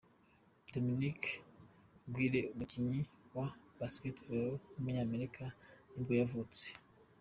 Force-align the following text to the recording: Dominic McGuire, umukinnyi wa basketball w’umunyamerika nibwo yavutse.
Dominic 0.73 1.21
McGuire, 2.05 2.41
umukinnyi 2.53 2.99
wa 3.35 3.47
basketball 3.79 4.49
w’umunyamerika 4.71 5.43
nibwo 5.91 6.13
yavutse. 6.21 6.65